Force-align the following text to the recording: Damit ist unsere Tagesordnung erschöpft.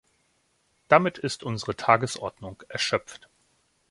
Damit 0.87 1.19
ist 1.19 1.43
unsere 1.43 1.75
Tagesordnung 1.75 2.63
erschöpft. 2.69 3.29